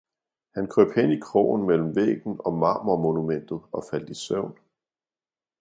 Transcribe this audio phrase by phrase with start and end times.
[0.53, 4.57] han krøb hen i krogen mellem væggen og marmormonumentet og faldt i søvn.